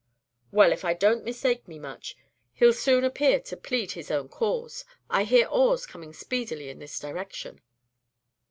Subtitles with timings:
[0.51, 2.17] "Well, if I don't mistake me much,
[2.53, 4.83] he 'll soon appear to plead his own cause.
[5.11, 7.61] I hear oars coming speedily in this direction."